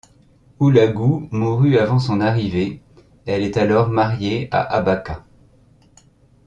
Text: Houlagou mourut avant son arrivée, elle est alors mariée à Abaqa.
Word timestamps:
Houlagou 0.59 1.29
mourut 1.29 1.77
avant 1.77 1.99
son 1.99 2.21
arrivée, 2.21 2.81
elle 3.27 3.43
est 3.43 3.55
alors 3.55 3.89
mariée 3.89 4.47
à 4.49 4.61
Abaqa. 4.63 5.23